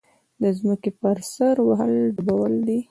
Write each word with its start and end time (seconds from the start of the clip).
د 0.41 0.43
ځمکې 0.59 0.91
پر 1.01 1.17
سر 1.33 1.55
وهل 1.67 1.93
ډبول 2.15 2.53
دي. 2.67 2.79